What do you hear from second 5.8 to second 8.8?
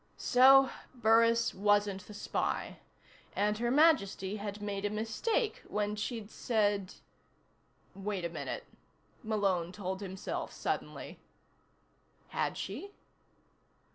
she'd said.... "Wait a minute,"